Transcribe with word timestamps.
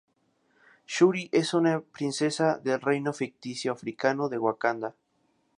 Shuri 0.87 1.29
es 1.31 1.53
una 1.53 1.79
princesa 1.81 2.57
del 2.57 2.81
reino 2.81 3.13
ficticio 3.13 3.71
africano 3.73 4.29
de 4.29 4.39
Wakanda. 4.39 4.95